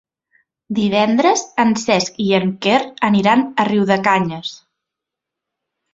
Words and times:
Divendres 0.77 1.43
en 1.65 1.75
Cesc 1.83 2.17
i 2.27 2.29
en 2.39 2.49
Quer 2.65 2.79
aniran 3.11 3.47
a 3.65 3.69
Riudecanyes. 3.71 4.55